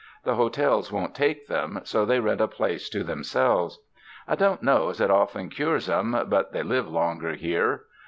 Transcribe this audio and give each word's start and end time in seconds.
The 0.23 0.33
hotels 0.33 0.91
won't 0.91 1.13
take 1.13 1.45
them; 1.45 1.79
so 1.83 2.05
they 2.05 2.19
rent 2.19 2.41
a 2.41 2.47
place 2.47 2.89
to 2.89 3.03
themselves. 3.03 3.79
I 4.27 4.33
don't 4.35 4.63
know 4.63 4.89
as 4.89 4.99
it 4.99 5.11
often 5.11 5.49
cures 5.49 5.87
'em, 5.87 6.17
but 6.27 6.53
they 6.53 6.63
live 6.63 6.89
longer 6.89 7.33
here. 7.35 7.83